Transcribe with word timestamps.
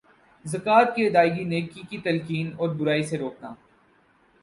زکوۃ 0.45 0.87
کی 0.95 1.05
ادئیگی 1.07 1.43
نیکی 1.43 1.81
کی 1.89 1.97
تلقین 2.03 2.51
اور 2.57 2.69
برائی 2.75 3.03
سے 3.03 3.17
روکنا 3.17 3.53